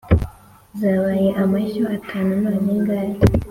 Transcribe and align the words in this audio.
zabaye 0.79 1.29
amashyo 1.43 1.83
atanu 1.97 2.31
none 2.43 2.71
ngaya 2.81 3.17